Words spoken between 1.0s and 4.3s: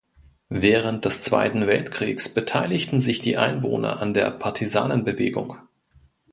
des Zweiten Weltkriegs beteiligten sich die Einwohner an